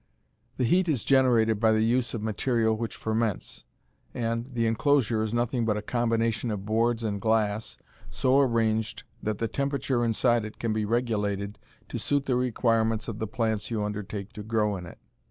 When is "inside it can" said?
10.03-10.73